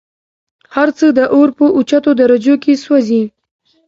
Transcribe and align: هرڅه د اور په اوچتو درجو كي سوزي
هرڅه 0.75 1.07
د 1.17 1.19
اور 1.33 1.49
په 1.57 1.65
اوچتو 1.77 2.11
درجو 2.19 2.55
كي 2.63 2.73
سوزي 2.85 3.23